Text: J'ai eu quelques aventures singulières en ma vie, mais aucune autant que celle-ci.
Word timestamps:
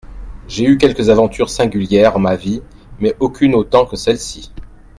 J'ai 0.47 0.65
eu 0.65 0.79
quelques 0.79 1.11
aventures 1.11 1.51
singulières 1.51 2.15
en 2.15 2.19
ma 2.19 2.35
vie, 2.35 2.63
mais 2.99 3.15
aucune 3.19 3.53
autant 3.53 3.85
que 3.85 3.95
celle-ci. 3.95 4.51